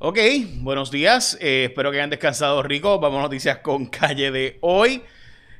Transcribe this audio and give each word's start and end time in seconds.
Ok, 0.00 0.16
buenos 0.60 0.92
días. 0.92 1.36
Eh, 1.40 1.64
espero 1.64 1.90
que 1.90 1.96
hayan 1.96 2.08
descansado 2.08 2.62
rico. 2.62 3.00
Vamos 3.00 3.18
a 3.18 3.22
noticias 3.22 3.58
con 3.58 3.86
calle 3.86 4.30
de 4.30 4.56
hoy. 4.60 5.02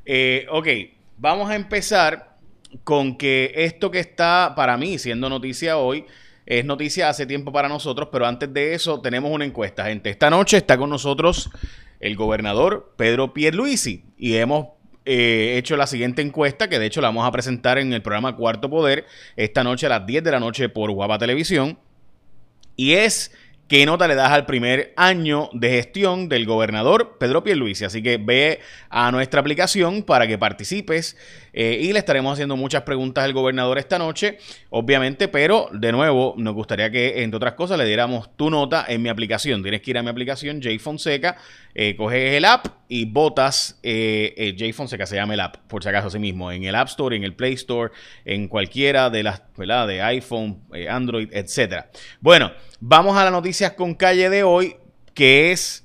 Eh, 0.06 0.46
ok, 0.52 0.68
vamos 1.16 1.50
a 1.50 1.56
empezar 1.56 2.36
con 2.84 3.18
que 3.18 3.50
esto 3.56 3.90
que 3.90 3.98
está 3.98 4.52
para 4.54 4.76
mí 4.76 4.96
siendo 4.98 5.28
noticia 5.28 5.78
hoy 5.78 6.04
es 6.46 6.64
noticia 6.64 7.08
hace 7.08 7.26
tiempo 7.26 7.50
para 7.50 7.68
nosotros, 7.68 8.10
pero 8.12 8.26
antes 8.26 8.54
de 8.54 8.74
eso 8.74 9.00
tenemos 9.00 9.32
una 9.32 9.44
encuesta, 9.44 9.86
gente. 9.86 10.08
Esta 10.08 10.30
noche 10.30 10.58
está 10.58 10.78
con 10.78 10.88
nosotros 10.88 11.50
el 11.98 12.14
gobernador 12.14 12.94
Pedro 12.96 13.34
Pierluisi 13.34 14.04
y 14.16 14.36
hemos 14.36 14.68
eh, 15.04 15.56
hecho 15.58 15.76
la 15.76 15.88
siguiente 15.88 16.22
encuesta, 16.22 16.68
que 16.68 16.78
de 16.78 16.86
hecho 16.86 17.00
la 17.00 17.08
vamos 17.08 17.26
a 17.26 17.32
presentar 17.32 17.76
en 17.78 17.92
el 17.92 18.02
programa 18.02 18.36
Cuarto 18.36 18.70
Poder 18.70 19.04
esta 19.34 19.64
noche 19.64 19.86
a 19.86 19.88
las 19.88 20.06
10 20.06 20.22
de 20.22 20.30
la 20.30 20.38
noche 20.38 20.68
por 20.68 20.92
Guapa 20.92 21.18
Televisión. 21.18 21.76
Y 22.76 22.92
es 22.92 23.32
qué 23.68 23.84
nota 23.84 24.08
le 24.08 24.14
das 24.14 24.32
al 24.32 24.46
primer 24.46 24.94
año 24.96 25.50
de 25.52 25.68
gestión 25.70 26.28
del 26.28 26.46
gobernador 26.46 27.18
Pedro 27.18 27.44
Pierluisi. 27.44 27.84
Así 27.84 28.02
que 28.02 28.16
ve 28.16 28.60
a 28.88 29.12
nuestra 29.12 29.40
aplicación 29.40 30.02
para 30.02 30.26
que 30.26 30.38
participes 30.38 31.16
eh, 31.60 31.76
y 31.82 31.92
le 31.92 31.98
estaremos 31.98 32.34
haciendo 32.34 32.56
muchas 32.56 32.82
preguntas 32.82 33.24
al 33.24 33.32
gobernador 33.32 33.78
esta 33.78 33.98
noche, 33.98 34.38
obviamente, 34.70 35.26
pero 35.26 35.68
de 35.72 35.90
nuevo 35.90 36.34
nos 36.36 36.54
gustaría 36.54 36.88
que, 36.88 37.24
entre 37.24 37.36
otras 37.38 37.54
cosas, 37.54 37.76
le 37.76 37.84
diéramos 37.84 38.30
tu 38.36 38.48
nota 38.48 38.84
en 38.86 39.02
mi 39.02 39.08
aplicación. 39.08 39.60
Tienes 39.60 39.82
que 39.82 39.90
ir 39.90 39.98
a 39.98 40.04
mi 40.04 40.08
aplicación, 40.08 40.62
J 40.62 40.78
Fonseca, 40.78 41.36
eh, 41.74 41.96
coges 41.96 42.34
el 42.34 42.44
app 42.44 42.66
y 42.88 43.06
votas, 43.06 43.80
eh, 43.82 44.34
eh 44.36 44.54
J 44.56 44.72
Fonseca 44.72 45.04
se 45.04 45.16
llama 45.16 45.34
el 45.34 45.40
app, 45.40 45.56
por 45.66 45.82
si 45.82 45.88
acaso 45.88 46.06
así 46.06 46.20
mismo, 46.20 46.52
en 46.52 46.62
el 46.62 46.76
App 46.76 46.86
Store, 46.86 47.16
en 47.16 47.24
el 47.24 47.34
Play 47.34 47.54
Store, 47.54 47.92
en 48.24 48.46
cualquiera 48.46 49.10
de 49.10 49.24
las, 49.24 49.42
¿verdad? 49.56 49.88
De 49.88 50.00
iPhone, 50.00 50.62
Android, 50.88 51.28
etcétera. 51.32 51.90
Bueno, 52.20 52.52
vamos 52.78 53.16
a 53.16 53.24
las 53.24 53.32
noticias 53.32 53.72
con 53.72 53.96
calle 53.96 54.30
de 54.30 54.44
hoy, 54.44 54.76
que 55.12 55.50
es 55.50 55.84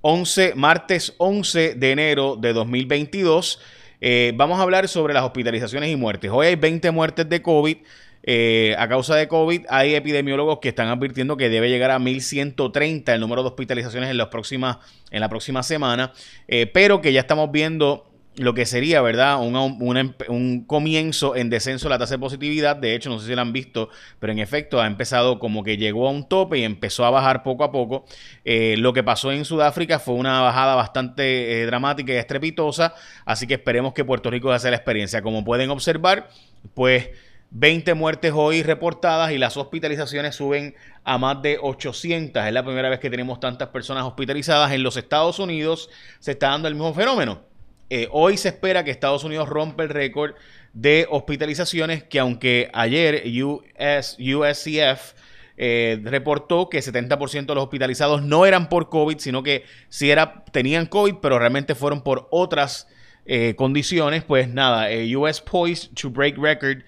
11, 0.00 0.54
martes 0.54 1.12
11 1.18 1.74
de 1.74 1.90
enero 1.90 2.36
de 2.36 2.54
2022. 2.54 3.60
Eh, 4.04 4.32
vamos 4.34 4.58
a 4.58 4.62
hablar 4.62 4.88
sobre 4.88 5.14
las 5.14 5.22
hospitalizaciones 5.22 5.88
y 5.88 5.94
muertes. 5.94 6.28
Hoy 6.34 6.48
hay 6.48 6.56
20 6.56 6.90
muertes 6.90 7.28
de 7.28 7.40
COVID. 7.40 7.76
Eh, 8.24 8.74
a 8.76 8.88
causa 8.88 9.14
de 9.14 9.28
COVID, 9.28 9.66
hay 9.68 9.94
epidemiólogos 9.94 10.58
que 10.58 10.68
están 10.68 10.88
advirtiendo 10.88 11.36
que 11.36 11.48
debe 11.48 11.68
llegar 11.68 11.92
a 11.92 12.00
1130 12.00 13.14
el 13.14 13.20
número 13.20 13.42
de 13.42 13.48
hospitalizaciones 13.48 14.08
en, 14.08 14.12
en 14.12 15.20
la 15.20 15.28
próxima 15.28 15.62
semana, 15.62 16.12
eh, 16.48 16.66
pero 16.66 17.00
que 17.00 17.12
ya 17.12 17.20
estamos 17.20 17.50
viendo 17.52 18.11
lo 18.36 18.54
que 18.54 18.64
sería, 18.64 19.02
¿verdad? 19.02 19.40
Un, 19.40 20.64
comienzo 20.66 21.36
en 21.36 21.50
descenso 21.50 21.88
de 21.88 21.90
la 21.90 21.98
tasa 21.98 22.14
de 22.14 22.18
positividad. 22.18 22.76
De 22.76 22.94
hecho, 22.94 23.10
no 23.10 23.18
sé 23.18 23.26
si 23.26 23.34
lo 23.34 23.42
han 23.42 23.52
visto, 23.52 23.90
pero 24.18 24.32
en 24.32 24.38
efecto 24.38 24.80
ha 24.80 24.86
empezado 24.86 25.38
como 25.38 25.62
que 25.62 25.76
llegó 25.76 26.08
a 26.08 26.10
un 26.10 26.28
tope 26.28 26.58
y 26.58 26.64
empezó 26.64 27.04
a 27.04 27.10
bajar 27.10 27.42
poco 27.42 27.64
a 27.64 27.72
poco. 27.72 28.06
Eh, 28.44 28.76
lo 28.78 28.92
que 28.92 29.02
pasó 29.02 29.32
en 29.32 29.44
Sudáfrica 29.44 29.98
fue 29.98 30.14
una 30.14 30.40
bajada 30.40 30.74
bastante 30.74 31.62
eh, 31.62 31.66
dramática 31.66 32.12
y 32.12 32.16
estrepitosa, 32.16 32.94
así 33.26 33.46
que 33.46 33.54
esperemos 33.54 33.92
que 33.92 34.04
Puerto 34.04 34.30
Rico 34.30 34.50
haga 34.50 34.70
la 34.70 34.76
experiencia. 34.76 35.20
Como 35.20 35.44
pueden 35.44 35.70
observar, 35.70 36.28
pues 36.74 37.10
20 37.50 37.92
muertes 37.92 38.32
hoy 38.34 38.62
reportadas 38.62 39.30
y 39.32 39.38
las 39.38 39.58
hospitalizaciones 39.58 40.36
suben 40.36 40.74
a 41.04 41.18
más 41.18 41.42
de 41.42 41.58
800. 41.60 42.46
Es 42.46 42.52
la 42.52 42.64
primera 42.64 42.88
vez 42.88 42.98
que 42.98 43.10
tenemos 43.10 43.40
tantas 43.40 43.68
personas 43.68 44.04
hospitalizadas. 44.04 44.72
En 44.72 44.82
los 44.82 44.96
Estados 44.96 45.38
Unidos 45.38 45.90
se 46.18 46.30
está 46.30 46.48
dando 46.48 46.68
el 46.68 46.74
mismo 46.74 46.94
fenómeno. 46.94 47.51
Eh, 47.94 48.08
hoy 48.10 48.38
se 48.38 48.48
espera 48.48 48.84
que 48.84 48.90
Estados 48.90 49.22
Unidos 49.22 49.50
rompa 49.50 49.82
el 49.82 49.90
récord 49.90 50.32
de 50.72 51.06
hospitalizaciones 51.10 52.02
que 52.02 52.20
aunque 52.20 52.70
ayer 52.72 53.22
US, 53.44 54.16
USCF 54.18 55.12
eh, 55.58 56.00
reportó 56.02 56.70
que 56.70 56.78
70% 56.78 57.44
de 57.44 57.54
los 57.54 57.64
hospitalizados 57.64 58.22
no 58.22 58.46
eran 58.46 58.70
por 58.70 58.88
COVID, 58.88 59.18
sino 59.18 59.42
que 59.42 59.66
sí 59.90 60.10
era, 60.10 60.42
tenían 60.52 60.86
COVID, 60.86 61.16
pero 61.20 61.38
realmente 61.38 61.74
fueron 61.74 62.02
por 62.02 62.28
otras 62.30 62.88
eh, 63.26 63.56
condiciones, 63.56 64.24
pues 64.24 64.48
nada, 64.48 64.88
US 65.14 65.42
poised 65.42 65.90
to 65.92 66.08
break 66.08 66.38
record 66.38 66.78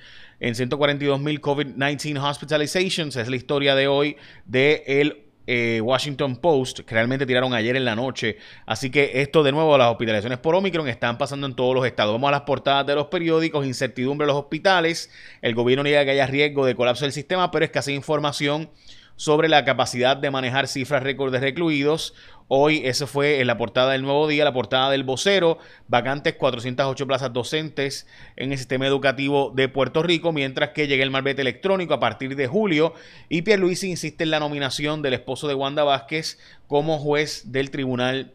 en 0.40 0.54
142.000 0.54 1.38
COVID-19 1.38 2.30
hospitalizations. 2.30 3.16
Es 3.16 3.28
la 3.28 3.36
historia 3.36 3.74
de 3.74 3.88
hoy 3.88 4.16
de 4.46 4.82
el 4.86 5.23
eh, 5.46 5.80
Washington 5.82 6.36
Post, 6.36 6.80
que 6.80 6.94
realmente 6.94 7.26
tiraron 7.26 7.54
ayer 7.54 7.76
en 7.76 7.84
la 7.84 7.94
noche. 7.94 8.38
Así 8.66 8.90
que 8.90 9.20
esto 9.20 9.42
de 9.42 9.52
nuevo, 9.52 9.76
las 9.76 9.90
hospitalizaciones 9.90 10.38
por 10.38 10.54
Omicron 10.54 10.88
están 10.88 11.18
pasando 11.18 11.46
en 11.46 11.54
todos 11.54 11.74
los 11.74 11.86
estados. 11.86 12.12
Vamos 12.14 12.28
a 12.28 12.32
las 12.32 12.40
portadas 12.42 12.86
de 12.86 12.94
los 12.94 13.06
periódicos, 13.06 13.66
incertidumbre 13.66 14.24
en 14.24 14.28
los 14.28 14.36
hospitales. 14.36 15.10
El 15.42 15.54
gobierno 15.54 15.82
niega 15.82 16.04
que 16.04 16.12
haya 16.12 16.26
riesgo 16.26 16.64
de 16.66 16.74
colapso 16.74 17.04
del 17.04 17.12
sistema, 17.12 17.50
pero 17.50 17.64
es 17.64 17.70
casi 17.70 17.92
información 17.92 18.70
sobre 19.16 19.48
la 19.48 19.64
capacidad 19.64 20.16
de 20.16 20.30
manejar 20.30 20.66
cifras 20.66 21.02
récord 21.02 21.32
de 21.32 21.40
recluidos. 21.40 22.14
Hoy 22.48 22.82
eso 22.84 23.06
fue 23.06 23.40
en 23.40 23.46
la 23.46 23.56
portada 23.56 23.92
del 23.92 24.02
Nuevo 24.02 24.28
Día, 24.28 24.44
la 24.44 24.52
portada 24.52 24.90
del 24.90 25.02
vocero, 25.02 25.58
vacantes 25.88 26.34
408 26.34 27.06
plazas 27.06 27.32
docentes 27.32 28.06
en 28.36 28.52
el 28.52 28.58
sistema 28.58 28.86
educativo 28.86 29.50
de 29.54 29.70
Puerto 29.70 30.02
Rico, 30.02 30.30
mientras 30.30 30.70
que 30.70 30.86
llega 30.86 31.02
el 31.02 31.10
marbete 31.10 31.40
electrónico 31.40 31.94
a 31.94 32.00
partir 32.00 32.36
de 32.36 32.46
julio 32.46 32.92
y 33.30 33.42
Pierluisi 33.42 33.88
insiste 33.88 34.24
en 34.24 34.30
la 34.30 34.40
nominación 34.40 35.00
del 35.00 35.14
esposo 35.14 35.48
de 35.48 35.54
Wanda 35.54 35.84
Vázquez 35.84 36.38
como 36.66 36.98
juez 36.98 37.50
del 37.50 37.70
Tribunal 37.70 38.34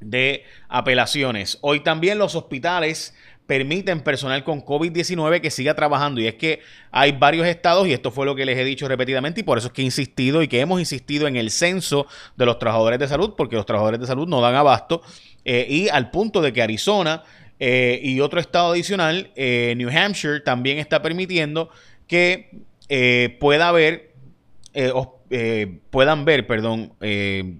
de 0.00 0.44
Apelaciones. 0.68 1.58
Hoy 1.60 1.80
también 1.80 2.18
los 2.18 2.34
hospitales 2.34 3.14
permiten 3.50 4.02
personal 4.02 4.44
con 4.44 4.64
COVID-19 4.64 5.40
que 5.40 5.50
siga 5.50 5.74
trabajando. 5.74 6.20
Y 6.20 6.28
es 6.28 6.36
que 6.36 6.60
hay 6.92 7.10
varios 7.10 7.48
estados, 7.48 7.88
y 7.88 7.92
esto 7.92 8.12
fue 8.12 8.24
lo 8.24 8.36
que 8.36 8.46
les 8.46 8.56
he 8.56 8.62
dicho 8.62 8.86
repetidamente, 8.86 9.40
y 9.40 9.42
por 9.42 9.58
eso 9.58 9.66
es 9.66 9.72
que 9.72 9.82
he 9.82 9.84
insistido 9.84 10.40
y 10.44 10.46
que 10.46 10.60
hemos 10.60 10.78
insistido 10.78 11.26
en 11.26 11.34
el 11.34 11.50
censo 11.50 12.06
de 12.36 12.46
los 12.46 12.60
trabajadores 12.60 13.00
de 13.00 13.08
salud, 13.08 13.34
porque 13.36 13.56
los 13.56 13.66
trabajadores 13.66 13.98
de 13.98 14.06
salud 14.06 14.28
no 14.28 14.40
dan 14.40 14.54
abasto, 14.54 15.02
eh, 15.44 15.66
y 15.68 15.88
al 15.88 16.12
punto 16.12 16.42
de 16.42 16.52
que 16.52 16.62
Arizona 16.62 17.24
eh, 17.58 17.98
y 18.00 18.20
otro 18.20 18.38
estado 18.38 18.70
adicional, 18.70 19.32
eh, 19.34 19.74
New 19.76 19.90
Hampshire, 19.90 20.38
también 20.38 20.78
está 20.78 21.02
permitiendo 21.02 21.70
que 22.06 22.52
pueda 23.40 23.66
haber... 23.66 24.14
puedan 25.90 26.24
ver, 26.24 26.46
perdón, 26.46 26.92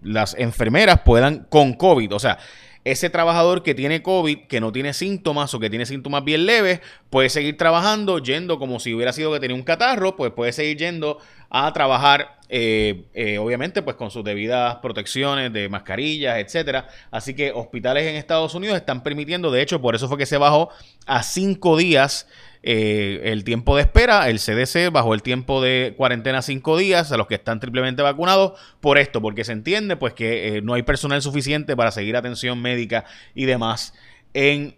las 0.05 0.37
enfermeras 0.39 1.01
puedan 1.01 1.47
con 1.51 1.73
COVID, 1.73 2.15
o 2.15 2.21
sea, 2.21 2.39
ese 2.85 3.11
trabajador 3.11 3.63
que 3.63 3.75
tiene 3.75 4.03
COVID, 4.03 4.47
que 4.47 4.61
no 4.61 4.73
tiene 4.73 4.95
síntomas 4.95 5.53
o 5.53 5.61
que 5.61 5.69
tiene 5.69 5.87
síntomas 5.87 6.25
bien 6.25 6.47
leves, 6.47 6.81
puede 7.11 7.29
seguir 7.29 7.57
trabajando, 7.57 8.19
yendo 8.19 8.59
como 8.59 8.81
si 8.81 8.95
hubiera 8.95 9.13
sido 9.13 9.33
que 9.33 9.41
tenía 9.41 9.57
un 9.57 9.63
catarro, 9.63 10.17
pues 10.17 10.33
puede 10.33 10.53
seguir 10.53 10.79
yendo 10.79 11.19
a 11.51 11.73
trabajar, 11.73 12.39
eh, 12.49 13.05
eh, 13.13 13.39
obviamente, 13.39 13.83
pues 13.83 13.97
con 13.97 14.11
sus 14.11 14.25
debidas 14.25 14.77
protecciones 14.77 15.53
de 15.53 15.69
mascarillas, 15.69 16.39
etcétera. 16.39 16.89
Así 17.11 17.35
que 17.35 17.53
hospitales 17.53 18.07
en 18.07 18.17
Estados 18.17 18.55
Unidos 18.55 18.77
están 18.77 19.03
permitiendo, 19.03 19.51
de 19.51 19.61
hecho, 19.61 19.81
por 19.81 19.95
eso 19.95 20.09
fue 20.09 20.17
que 20.17 20.27
se 20.27 20.39
bajó 20.39 20.71
a 21.07 21.23
cinco 21.23 21.77
días 21.77 22.27
eh, 22.63 23.21
el 23.25 23.45
tiempo 23.45 23.77
de 23.77 23.83
espera, 23.83 24.29
el 24.29 24.39
CDC 24.39 24.93
bajó 24.93 25.15
el 25.15 25.23
tiempo 25.23 25.63
de 25.63 25.95
cuarentena 25.97 26.43
cinco 26.43 26.77
días 26.77 27.11
a 27.11 27.17
los 27.17 27.27
que 27.27 27.35
están 27.35 27.61
triplemente 27.61 28.03
vacunados 28.03 28.59
por 28.81 28.99
esto, 28.99 29.23
porque 29.23 29.45
se 29.45 29.53
entiende 29.53 29.97
pues 29.97 30.13
que 30.13 30.57
eh, 30.57 30.63
no 30.63 30.75
hay 30.75 30.83
personal 30.83 31.23
suficiente 31.23 31.77
para 31.77 31.91
seguir 31.91 32.17
atención 32.17 32.61
médica 32.61 33.05
y 33.35 33.47
demás 33.47 33.95
en 34.35 34.77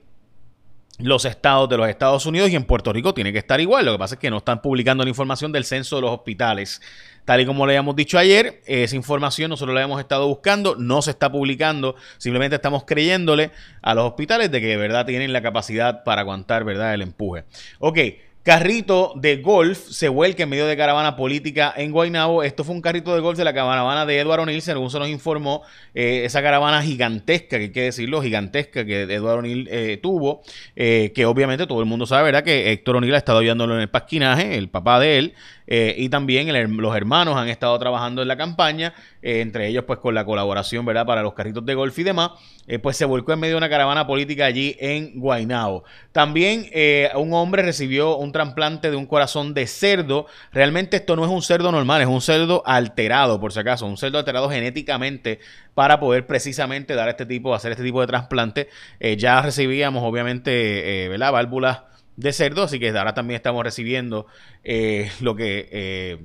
los 0.99 1.25
estados 1.25 1.69
de 1.69 1.77
los 1.77 1.89
Estados 1.89 2.27
Unidos 2.27 2.51
y 2.51 2.57
en 2.57 2.65
Puerto 2.65 2.93
Rico 2.93 3.15
tiene 3.15 3.33
que 3.33 3.39
estar 3.39 3.61
igual. 3.61 3.85
Lo 3.85 3.93
que 3.93 3.99
pasa 3.99 4.15
es 4.15 4.21
que 4.21 4.31
no 4.31 4.39
están 4.39 4.61
publicando 4.63 5.05
la 5.05 5.11
información 5.11 5.53
del 5.53 5.65
censo 5.65 5.97
de 5.97 6.03
los 6.03 6.11
hospitales. 6.11 6.81
Tal 7.25 7.41
y 7.41 7.47
como 7.47 7.67
le 7.67 7.73
habíamos 7.73 7.95
dicho 7.95 8.19
ayer, 8.19 8.63
esa 8.67 8.97
información 8.97 9.49
nosotros 9.49 9.75
la 9.75 9.83
hemos 9.83 10.01
estado 10.01 10.27
buscando, 10.27 10.75
no 10.77 11.03
se 11.03 11.13
está 11.13 11.31
publicando, 11.31 11.95
simplemente 12.19 12.57
estamos 12.57 12.85
creyéndole 12.85 13.53
a 13.81 13.95
los 13.95 14.07
hospitales 14.07 14.51
de 14.51 14.61
que 14.61 14.67
de 14.67 14.77
verdad 14.77 15.07
tienen 15.07 15.33
la 15.33 15.41
capacidad 15.41 16.03
para 16.03 16.23
aguantar, 16.23 16.65
¿verdad?, 16.65 16.95
el 16.95 17.03
empuje. 17.03 17.45
Ok, 17.79 17.99
Carrito 18.43 19.13
de 19.15 19.37
golf 19.37 19.79
se 19.79 20.09
vuelca 20.09 20.43
en 20.43 20.49
medio 20.49 20.67
de 20.67 20.77
caravana 20.77 21.15
política 21.15 21.73
en 21.77 21.93
Guaynabo. 21.93 22.43
Esto 22.43 22.65
fue 22.65 22.75
un 22.75 22.83
carrito 22.83 23.15
de 23.15 23.21
golf 23.21 23.39
de 23.39 23.45
la 23.45 23.55
caravana 23.55 24.05
de 24.05 24.19
Eduardo 24.19 24.43
O'Neill, 24.43 24.61
según 24.63 24.91
se 24.91 24.99
nos 24.99 25.09
informó, 25.09 25.63
eh, 25.95 26.23
esa 26.25 26.43
caravana 26.43 26.83
gigantesca, 26.83 27.57
que 27.59 27.65
hay 27.65 27.71
que 27.71 27.83
decirlo, 27.83 28.21
gigantesca 28.21 28.85
que 28.85 29.03
Eduardo 29.03 29.39
O'Neill 29.39 29.69
eh, 29.71 29.97
tuvo, 30.03 30.43
eh, 30.75 31.13
que 31.15 31.25
obviamente 31.25 31.69
todo 31.69 31.79
el 31.79 31.87
mundo 31.87 32.05
sabe, 32.05 32.25
¿verdad? 32.25 32.43
Que 32.43 32.73
Héctor 32.73 32.97
O'Neill 32.97 33.15
ha 33.15 33.19
estado 33.19 33.39
ayudándolo 33.39 33.77
en 33.77 33.83
el 33.83 33.91
pasquinaje, 33.91 34.59
el 34.59 34.69
papá 34.69 34.99
de 34.99 35.19
él, 35.19 35.35
eh, 35.75 35.95
y 35.97 36.11
también 36.11 36.53
los 36.77 36.95
hermanos 36.95 37.35
han 37.35 37.49
estado 37.49 37.79
trabajando 37.79 38.21
en 38.21 38.29
la 38.29 38.37
campaña, 38.37 38.93
eh, 39.23 39.41
entre 39.41 39.69
ellos 39.69 39.85
pues 39.87 40.01
con 40.01 40.15
la 40.15 40.23
colaboración, 40.27 40.85
¿verdad? 40.85 41.07
Para 41.07 41.23
los 41.23 41.33
carritos 41.33 41.65
de 41.65 41.75
golf 41.75 41.99
y 41.99 42.03
demás, 42.03 42.33
eh, 42.67 42.79
pues 42.79 42.99
se 42.99 43.07
volcó 43.07 43.33
en 43.33 43.41
medio 43.41 43.55
de 43.55 43.57
una 43.57 43.71
caravana 43.71 44.07
política 44.07 44.45
allí 44.45 44.77
en 44.79 45.19
Guaynao. 45.19 45.83
También 46.13 46.69
un 47.15 47.33
hombre 47.33 47.63
recibió 47.63 48.19
un 48.19 48.33
trasplante 48.33 48.91
de 48.91 48.97
un 48.97 49.07
corazón 49.07 49.55
de 49.55 49.67
cerdo. 49.67 50.27
Realmente 50.53 50.99
esto 50.99 51.17
no 51.17 51.25
es 51.25 51.31
un 51.31 51.41
cerdo 51.41 51.73
normal, 51.73 52.03
es 52.03 52.09
un 52.09 52.21
cerdo 52.21 52.63
alterado, 52.67 53.41
por 53.41 53.55
si 53.55 53.61
acaso, 53.61 53.87
un 53.87 53.97
cerdo 53.97 54.19
alterado 54.19 54.51
genéticamente 54.51 55.41
para 55.73 55.99
poder 55.99 56.27
precisamente 56.27 56.95
dar 56.95 57.09
este 57.09 57.25
tipo, 57.25 57.55
hacer 57.55 57.73
este 57.73 57.85
tipo 57.85 58.03
de 58.03 58.09
trasplante. 58.09 58.69
ya 59.17 59.41
recibíamos 59.41 60.05
obviamente, 60.05 61.09
¿verdad? 61.09 61.33
Válvulas 61.33 61.79
de 62.17 62.33
cerdo, 62.33 62.63
así 62.65 62.79
que 62.79 62.91
ahora 62.91 63.15
también 63.15 63.37
estamos 63.37 63.65
recibiendo 63.65 64.27
eh, 64.65 65.11
lo 65.21 65.35
que 65.37 65.69
eh, 65.73 66.19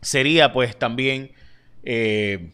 sería 0.00 0.52
pues 0.52 0.76
también 0.78 1.32
Eh, 1.82 2.52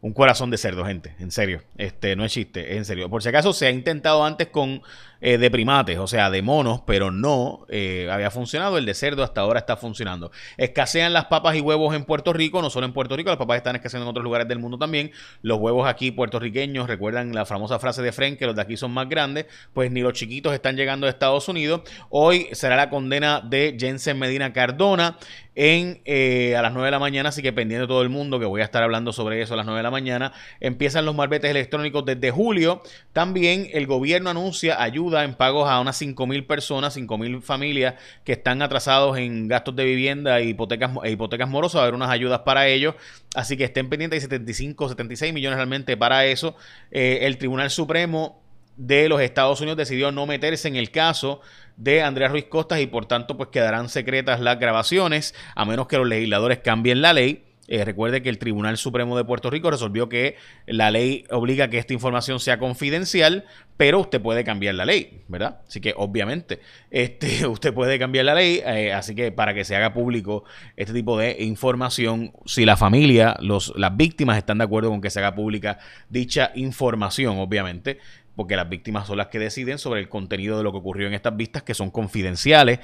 un 0.00 0.12
corazón 0.12 0.50
de 0.50 0.58
cerdo, 0.58 0.84
gente, 0.84 1.14
en 1.20 1.30
serio. 1.30 1.62
Este 1.78 2.16
no 2.16 2.24
es 2.24 2.32
chiste, 2.32 2.72
es 2.72 2.78
en 2.78 2.84
serio. 2.84 3.08
Por 3.08 3.22
si 3.22 3.28
acaso 3.28 3.52
se 3.52 3.66
ha 3.66 3.70
intentado 3.70 4.24
antes 4.24 4.48
con 4.48 4.82
eh, 5.24 5.38
de 5.38 5.50
primates, 5.52 5.98
o 5.98 6.08
sea, 6.08 6.30
de 6.30 6.42
monos, 6.42 6.82
pero 6.84 7.12
no 7.12 7.64
eh, 7.68 8.08
había 8.10 8.32
funcionado. 8.32 8.76
El 8.76 8.84
de 8.84 8.92
cerdo 8.92 9.22
hasta 9.22 9.40
ahora 9.40 9.60
está 9.60 9.76
funcionando. 9.76 10.32
Escasean 10.56 11.12
las 11.12 11.26
papas 11.26 11.54
y 11.54 11.60
huevos 11.60 11.94
en 11.94 12.04
Puerto 12.04 12.32
Rico, 12.32 12.60
no 12.60 12.70
solo 12.70 12.86
en 12.86 12.92
Puerto 12.92 13.16
Rico, 13.16 13.30
las 13.30 13.38
papas 13.38 13.58
están 13.58 13.76
escaseando 13.76 14.04
en 14.04 14.10
otros 14.10 14.24
lugares 14.24 14.48
del 14.48 14.58
mundo 14.58 14.78
también. 14.78 15.12
Los 15.40 15.58
huevos 15.60 15.88
aquí 15.88 16.10
puertorriqueños, 16.10 16.88
recuerdan 16.88 17.32
la 17.32 17.46
famosa 17.46 17.78
frase 17.78 18.02
de 18.02 18.10
Frank, 18.10 18.36
que 18.36 18.46
los 18.46 18.56
de 18.56 18.62
aquí 18.62 18.76
son 18.76 18.90
más 18.90 19.08
grandes, 19.08 19.46
pues 19.72 19.92
ni 19.92 20.00
los 20.00 20.14
chiquitos 20.14 20.52
están 20.54 20.76
llegando 20.76 21.06
a 21.06 21.10
Estados 21.10 21.48
Unidos. 21.48 21.82
Hoy 22.10 22.48
será 22.50 22.74
la 22.74 22.90
condena 22.90 23.40
de 23.40 23.76
Jensen 23.78 24.18
Medina 24.18 24.52
Cardona 24.52 25.18
en, 25.54 26.00
eh, 26.04 26.56
a 26.56 26.62
las 26.62 26.72
9 26.72 26.86
de 26.86 26.90
la 26.90 26.98
mañana, 26.98 27.28
así 27.28 27.42
que 27.42 27.52
pendiente 27.52 27.86
todo 27.86 28.02
el 28.02 28.08
mundo 28.08 28.40
que 28.40 28.46
voy 28.46 28.62
a 28.62 28.64
estar 28.64 28.82
hablando 28.82 29.12
sobre 29.12 29.42
eso 29.42 29.54
a 29.54 29.56
las 29.56 29.66
9 29.66 29.78
de 29.78 29.82
la 29.82 29.90
mañana. 29.90 30.32
Empiezan 30.60 31.04
los 31.04 31.14
malbetes 31.14 31.50
electrónicos 31.50 32.04
desde 32.04 32.30
julio. 32.30 32.82
También 33.12 33.68
el 33.72 33.86
gobierno 33.86 34.30
anuncia 34.30 34.82
ayuda 34.82 35.11
en 35.20 35.34
pagos 35.34 35.68
a 35.68 35.80
unas 35.80 36.00
5.000 36.00 36.46
personas, 36.46 36.96
5.000 36.96 37.42
familias 37.42 37.94
que 38.24 38.32
están 38.32 38.62
atrasados 38.62 39.18
en 39.18 39.48
gastos 39.48 39.76
de 39.76 39.84
vivienda 39.84 40.38
e 40.40 40.46
hipotecas, 40.46 40.90
e 41.04 41.10
hipotecas 41.10 41.48
morosas. 41.48 41.80
A 41.80 41.82
haber 41.82 41.94
unas 41.94 42.10
ayudas 42.10 42.40
para 42.40 42.66
ellos. 42.68 42.94
Así 43.34 43.56
que 43.56 43.64
estén 43.64 43.88
pendientes. 43.88 44.16
Hay 44.16 44.22
75, 44.22 44.88
76 44.88 45.32
millones 45.32 45.56
realmente 45.56 45.96
para 45.96 46.24
eso. 46.26 46.56
Eh, 46.90 47.20
el 47.22 47.38
Tribunal 47.38 47.70
Supremo 47.70 48.42
de 48.76 49.08
los 49.08 49.20
Estados 49.20 49.60
Unidos 49.60 49.76
decidió 49.76 50.12
no 50.12 50.26
meterse 50.26 50.68
en 50.68 50.76
el 50.76 50.90
caso 50.90 51.40
de 51.76 52.02
Andrea 52.02 52.28
Ruiz 52.28 52.46
Costas 52.46 52.80
y 52.80 52.86
por 52.86 53.06
tanto 53.06 53.36
pues 53.36 53.50
quedarán 53.50 53.88
secretas 53.88 54.40
las 54.40 54.58
grabaciones 54.58 55.34
a 55.54 55.64
menos 55.64 55.86
que 55.86 55.98
los 55.98 56.06
legisladores 56.06 56.58
cambien 56.58 57.02
la 57.02 57.12
ley. 57.12 57.44
Eh, 57.72 57.86
recuerde 57.86 58.20
que 58.20 58.28
el 58.28 58.36
Tribunal 58.36 58.76
Supremo 58.76 59.16
de 59.16 59.24
Puerto 59.24 59.48
Rico 59.48 59.70
resolvió 59.70 60.10
que 60.10 60.36
la 60.66 60.90
ley 60.90 61.24
obliga 61.30 61.64
a 61.64 61.70
que 61.70 61.78
esta 61.78 61.94
información 61.94 62.38
sea 62.38 62.58
confidencial, 62.58 63.46
pero 63.78 64.00
usted 64.00 64.20
puede 64.20 64.44
cambiar 64.44 64.74
la 64.74 64.84
ley, 64.84 65.22
¿verdad? 65.28 65.62
Así 65.66 65.80
que 65.80 65.94
obviamente 65.96 66.60
este, 66.90 67.46
usted 67.46 67.72
puede 67.72 67.98
cambiar 67.98 68.26
la 68.26 68.34
ley, 68.34 68.60
eh, 68.62 68.92
así 68.92 69.14
que 69.14 69.32
para 69.32 69.54
que 69.54 69.64
se 69.64 69.74
haga 69.74 69.94
público 69.94 70.44
este 70.76 70.92
tipo 70.92 71.16
de 71.16 71.42
información, 71.44 72.34
si 72.44 72.66
la 72.66 72.76
familia, 72.76 73.38
los, 73.40 73.72
las 73.74 73.96
víctimas 73.96 74.36
están 74.36 74.58
de 74.58 74.64
acuerdo 74.64 74.90
con 74.90 75.00
que 75.00 75.08
se 75.08 75.20
haga 75.20 75.34
pública 75.34 75.78
dicha 76.10 76.52
información, 76.54 77.38
obviamente, 77.38 78.00
porque 78.36 78.54
las 78.54 78.68
víctimas 78.68 79.06
son 79.06 79.16
las 79.16 79.28
que 79.28 79.38
deciden 79.38 79.78
sobre 79.78 80.00
el 80.00 80.10
contenido 80.10 80.58
de 80.58 80.62
lo 80.62 80.72
que 80.72 80.78
ocurrió 80.78 81.06
en 81.06 81.14
estas 81.14 81.34
vistas, 81.38 81.62
que 81.62 81.72
son 81.72 81.90
confidenciales. 81.90 82.80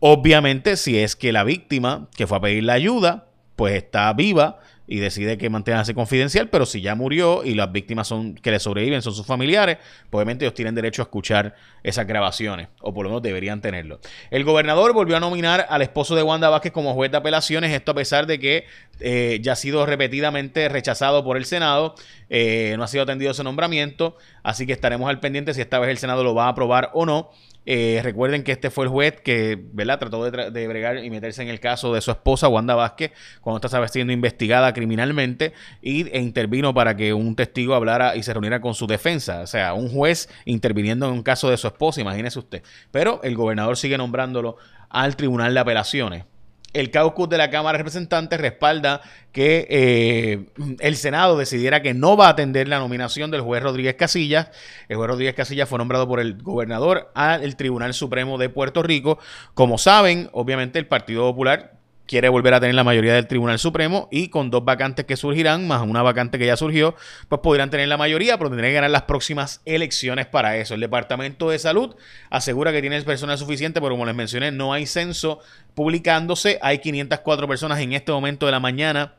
Obviamente, 0.00 0.76
si 0.76 0.98
es 0.98 1.14
que 1.14 1.30
la 1.30 1.44
víctima 1.44 2.08
que 2.16 2.26
fue 2.26 2.38
a 2.38 2.40
pedir 2.40 2.64
la 2.64 2.72
ayuda, 2.72 3.28
pues 3.56 3.74
está 3.74 4.12
viva 4.12 4.58
y 4.92 5.00
decide 5.00 5.38
que 5.38 5.48
manténgase 5.48 5.94
confidencial, 5.94 6.50
pero 6.50 6.66
si 6.66 6.82
ya 6.82 6.94
murió 6.94 7.44
y 7.44 7.54
las 7.54 7.72
víctimas 7.72 8.06
son 8.06 8.34
que 8.34 8.50
le 8.50 8.58
sobreviven 8.58 9.00
son 9.00 9.14
sus 9.14 9.24
familiares, 9.24 9.78
pues 10.10 10.18
obviamente 10.18 10.44
ellos 10.44 10.52
tienen 10.52 10.74
derecho 10.74 11.00
a 11.00 11.04
escuchar 11.04 11.54
esas 11.82 12.06
grabaciones, 12.06 12.68
o 12.82 12.92
por 12.92 13.04
lo 13.04 13.08
menos 13.08 13.22
deberían 13.22 13.62
tenerlo. 13.62 14.00
El 14.30 14.44
gobernador 14.44 14.92
volvió 14.92 15.16
a 15.16 15.20
nominar 15.20 15.64
al 15.70 15.80
esposo 15.80 16.14
de 16.14 16.22
Wanda 16.22 16.50
Vázquez 16.50 16.72
como 16.72 16.92
juez 16.92 17.10
de 17.10 17.16
apelaciones, 17.16 17.72
esto 17.72 17.92
a 17.92 17.94
pesar 17.94 18.26
de 18.26 18.38
que 18.38 18.66
eh, 19.00 19.38
ya 19.40 19.52
ha 19.52 19.56
sido 19.56 19.86
repetidamente 19.86 20.68
rechazado 20.68 21.24
por 21.24 21.38
el 21.38 21.46
Senado, 21.46 21.94
eh, 22.28 22.74
no 22.76 22.84
ha 22.84 22.86
sido 22.86 23.04
atendido 23.04 23.30
ese 23.30 23.42
nombramiento, 23.44 24.18
así 24.42 24.66
que 24.66 24.74
estaremos 24.74 25.08
al 25.08 25.20
pendiente 25.20 25.54
si 25.54 25.62
esta 25.62 25.78
vez 25.78 25.88
el 25.88 25.96
Senado 25.96 26.22
lo 26.22 26.34
va 26.34 26.44
a 26.44 26.48
aprobar 26.48 26.90
o 26.92 27.06
no. 27.06 27.30
Eh, 27.64 28.00
recuerden 28.02 28.42
que 28.42 28.50
este 28.50 28.70
fue 28.70 28.86
el 28.86 28.90
juez 28.90 29.20
que 29.20 29.56
¿verdad? 29.72 30.00
trató 30.00 30.28
de, 30.28 30.66
bregar 30.66 31.04
y 31.04 31.10
meterse 31.10 31.42
en 31.42 31.48
el 31.48 31.60
caso 31.60 31.94
de 31.94 32.00
su 32.00 32.10
esposa, 32.10 32.48
Wanda 32.48 32.74
Vázquez, 32.74 33.12
cuando 33.40 33.64
estaba 33.64 33.86
siendo 33.86 34.12
investigada 34.12 34.72
criminalmente 34.82 35.52
y, 35.80 36.08
e 36.10 36.20
intervino 36.20 36.74
para 36.74 36.96
que 36.96 37.14
un 37.14 37.36
testigo 37.36 37.74
hablara 37.74 38.16
y 38.16 38.24
se 38.24 38.32
reuniera 38.32 38.60
con 38.60 38.74
su 38.74 38.88
defensa. 38.88 39.42
O 39.42 39.46
sea, 39.46 39.74
un 39.74 39.88
juez 39.88 40.28
interviniendo 40.44 41.06
en 41.06 41.12
un 41.12 41.22
caso 41.22 41.48
de 41.48 41.56
su 41.56 41.68
esposa, 41.68 42.00
imagínese 42.00 42.40
usted. 42.40 42.62
Pero 42.90 43.20
el 43.22 43.36
gobernador 43.36 43.76
sigue 43.76 43.96
nombrándolo 43.96 44.56
al 44.90 45.14
Tribunal 45.14 45.54
de 45.54 45.60
Apelaciones 45.60 46.24
el 46.72 46.90
caucus 46.90 47.28
de 47.28 47.38
la 47.38 47.50
Cámara 47.50 47.76
de 47.76 47.82
Representantes 47.82 48.40
respalda 48.40 49.02
que 49.30 49.66
eh, 49.68 50.46
el 50.80 50.96
Senado 50.96 51.36
decidiera 51.36 51.82
que 51.82 51.94
no 51.94 52.16
va 52.16 52.28
a 52.28 52.30
atender 52.30 52.68
la 52.68 52.78
nominación 52.78 53.30
del 53.30 53.42
juez 53.42 53.62
Rodríguez 53.62 53.94
Casillas. 53.94 54.50
El 54.88 54.96
juez 54.96 55.08
Rodríguez 55.08 55.34
Casillas 55.34 55.68
fue 55.68 55.78
nombrado 55.78 56.08
por 56.08 56.20
el 56.20 56.42
gobernador 56.42 57.10
al 57.14 57.56
Tribunal 57.56 57.92
Supremo 57.94 58.38
de 58.38 58.48
Puerto 58.48 58.82
Rico. 58.82 59.18
Como 59.54 59.76
saben, 59.76 60.30
obviamente 60.32 60.78
el 60.78 60.86
Partido 60.86 61.22
Popular 61.24 61.81
quiere 62.06 62.28
volver 62.28 62.54
a 62.54 62.60
tener 62.60 62.74
la 62.74 62.84
mayoría 62.84 63.14
del 63.14 63.26
Tribunal 63.26 63.58
Supremo 63.58 64.08
y 64.10 64.28
con 64.28 64.50
dos 64.50 64.64
vacantes 64.64 65.04
que 65.04 65.16
surgirán, 65.16 65.66
más 65.66 65.82
una 65.82 66.02
vacante 66.02 66.38
que 66.38 66.46
ya 66.46 66.56
surgió, 66.56 66.94
pues 67.28 67.40
podrán 67.40 67.70
tener 67.70 67.88
la 67.88 67.96
mayoría, 67.96 68.38
pero 68.38 68.50
tendrán 68.50 68.70
que 68.70 68.74
ganar 68.74 68.90
las 68.90 69.02
próximas 69.02 69.60
elecciones 69.64 70.26
para 70.26 70.56
eso. 70.56 70.74
El 70.74 70.80
Departamento 70.80 71.50
de 71.50 71.58
Salud 71.58 71.94
asegura 72.30 72.72
que 72.72 72.80
tiene 72.80 73.00
personal 73.02 73.38
suficiente, 73.38 73.80
pero 73.80 73.94
como 73.94 74.06
les 74.06 74.14
mencioné, 74.14 74.52
no 74.52 74.72
hay 74.72 74.86
censo 74.86 75.40
publicándose. 75.74 76.58
Hay 76.62 76.78
504 76.78 77.48
personas 77.48 77.80
en 77.80 77.92
este 77.92 78.12
momento 78.12 78.46
de 78.46 78.52
la 78.52 78.60
mañana 78.60 79.14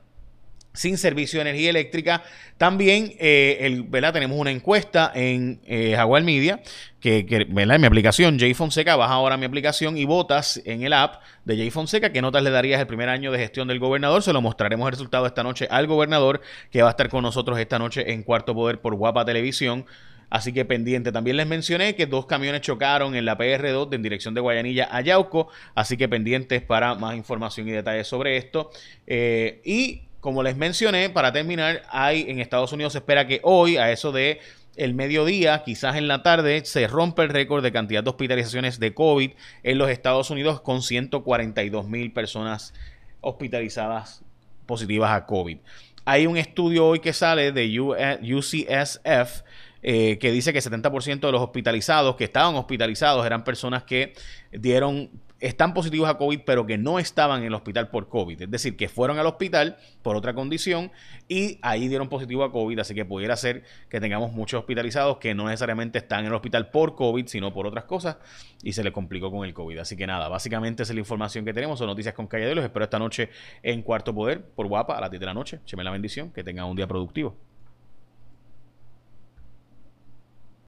sin 0.74 0.98
servicio 0.98 1.40
de 1.40 1.50
energía 1.50 1.70
eléctrica. 1.70 2.24
También 2.58 3.14
eh, 3.20 3.86
tenemos 4.14 4.38
una 4.38 4.52
encuesta 4.52 5.12
en 5.14 5.60
eh, 5.66 5.94
Jaguar 5.96 6.24
Media, 6.24 6.62
que, 7.00 7.26
en 7.30 7.54
mi 7.54 7.88
aplicación, 7.88 8.40
J 8.40 8.54
Fonseca, 8.56 8.96
baja 8.96 9.14
ahora 9.14 9.38
mi 9.38 9.46
aplicación 9.46 9.98
y 9.98 10.06
votas 10.06 10.62
en 10.66 10.84
el 10.84 10.94
app 10.94 11.22
de 11.46 11.58
J 11.58 11.72
Fonseca. 11.72 12.12
¿Qué 12.12 12.22
notas 12.22 12.44
le 12.44 12.50
darías 12.50 12.80
el 12.80 12.88
primer 12.88 13.10
año 13.10 13.32
de 13.32 13.40
gestión 13.40 13.68
del 13.68 13.80
gobernador? 13.80 14.24
Se 14.24 14.34
lo 14.34 14.42
mostraremos 14.42 14.88
el 14.88 14.92
resultado 14.92 15.26
esta 15.26 15.44
noche 15.44 15.68
al 15.70 15.88
gobernador, 15.88 16.42
que 16.72 16.82
va 16.82 16.90
a 16.90 16.92
estar 16.92 17.10
con 17.10 17.24
nosotros 17.24 17.60
esta 17.60 17.78
noche 17.78 18.12
en 18.12 18.24
Cuarto 18.24 18.56
Poder 18.56 18.80
por 18.80 18.96
Guapa 18.96 19.26
Televisión. 19.26 19.86
Así 20.30 20.52
que 20.52 20.66
pendiente. 20.66 21.12
También 21.12 21.38
les 21.38 21.46
mencioné 21.46 21.94
que 21.96 22.08
dos 22.08 22.26
camiones 22.26 22.62
chocaron 22.62 23.14
en 23.16 23.24
la 23.24 23.38
PR2 23.38 23.94
en 23.94 24.02
dirección 24.02 24.34
de 24.34 24.42
Guayanilla 24.42 24.88
a 24.92 25.02
Yauco. 25.02 25.50
Así 25.76 25.96
que 25.96 26.10
pendientes 26.10 26.64
para 26.64 26.96
más 26.96 27.16
información 27.16 27.68
y 27.68 27.72
detalles 27.72 28.08
sobre 28.08 28.38
esto. 28.38 28.72
Eh, 29.06 29.62
y 29.64 30.08
como 30.24 30.42
les 30.42 30.56
mencioné, 30.56 31.10
para 31.10 31.34
terminar, 31.34 31.82
hay 31.90 32.22
en 32.30 32.40
Estados 32.40 32.72
Unidos 32.72 32.94
se 32.94 33.00
espera 33.00 33.28
que 33.28 33.42
hoy, 33.44 33.76
a 33.76 33.92
eso 33.92 34.14
de 34.14 34.40
el 34.78 34.94
mediodía, 34.94 35.64
quizás 35.66 35.98
en 35.98 36.08
la 36.08 36.24
tarde, 36.24 36.64
se 36.64 36.88
rompe 36.88 37.24
el 37.24 37.28
récord 37.28 37.62
de 37.62 37.74
cantidad 37.74 38.02
de 38.02 38.10
hospitalizaciones 38.10 38.80
de 38.80 38.94
COVID 38.94 39.32
en 39.64 39.78
los 39.78 39.90
Estados 39.90 40.30
Unidos 40.30 40.62
con 40.62 40.82
142 40.82 41.90
mil 41.90 42.14
personas 42.14 42.74
hospitalizadas 43.20 44.24
positivas 44.66 45.12
a 45.12 45.26
COVID. 45.26 45.58
Hay 46.06 46.26
un 46.26 46.38
estudio 46.38 46.88
hoy 46.88 47.00
que 47.00 47.12
sale 47.12 47.52
de 47.52 47.82
UCSF 47.82 49.44
eh, 49.82 50.18
que 50.20 50.32
dice 50.32 50.54
que 50.54 50.60
70% 50.60 51.20
de 51.20 51.32
los 51.34 51.42
hospitalizados 51.42 52.16
que 52.16 52.24
estaban 52.24 52.56
hospitalizados 52.56 53.26
eran 53.26 53.44
personas 53.44 53.84
que 53.84 54.14
dieron 54.54 55.10
están 55.44 55.74
positivos 55.74 56.10
a 56.10 56.18
COVID, 56.18 56.40
pero 56.46 56.66
que 56.66 56.78
no 56.78 57.00
estaban 57.00 57.42
en 57.42 57.48
el 57.48 57.54
hospital 57.54 57.90
por 57.90 58.08
COVID. 58.08 58.44
Es 58.44 58.50
decir, 58.50 58.78
que 58.78 58.88
fueron 58.88 59.20
al 59.20 59.26
hospital 59.26 59.78
por 60.02 60.16
otra 60.16 60.34
condición 60.34 60.90
y 61.28 61.60
ahí 61.62 61.90
dieron 61.90 62.08
positivo 62.08 62.46
a 62.46 62.52
COVID. 62.52 62.80
Así 62.80 62.96
que 62.96 63.04
pudiera 63.04 63.36
ser 63.36 63.64
que 63.90 64.00
tengamos 64.00 64.32
muchos 64.32 64.62
hospitalizados 64.62 65.18
que 65.18 65.36
no 65.36 65.46
necesariamente 65.48 66.00
están 66.00 66.22
en 66.22 66.28
el 66.28 66.34
hospital 66.34 66.72
por 66.72 66.96
COVID, 66.96 67.28
sino 67.28 67.54
por 67.54 67.68
otras 67.68 67.84
cosas 67.84 68.18
y 68.64 68.72
se 68.72 68.86
le 68.86 68.94
complicó 68.94 69.32
con 69.32 69.46
el 69.46 69.54
COVID. 69.54 69.80
Así 69.80 69.98
que 69.98 70.08
nada, 70.08 70.30
básicamente 70.30 70.84
esa 70.84 70.94
es 70.94 70.96
la 70.96 71.02
información 71.02 71.44
que 71.44 71.54
tenemos. 71.54 71.78
Son 71.78 71.88
noticias 71.88 72.14
con 72.14 72.28
Calle 72.28 72.46
de 72.46 72.56
los. 72.56 72.64
Espero 72.64 72.86
esta 72.86 72.98
noche 72.98 73.30
en 73.64 73.82
Cuarto 73.82 74.16
Poder 74.16 74.42
por 74.42 74.68
Guapa 74.68 74.98
a 74.98 75.02
las 75.02 75.12
10 75.12 75.20
de 75.20 75.26
la 75.26 75.34
noche. 75.34 75.60
Cheme 75.66 75.84
la 75.84 75.92
bendición. 75.92 76.32
Que 76.32 76.46
tengan 76.46 76.68
un 76.68 76.78
día 76.78 76.88
productivo. 76.88 77.36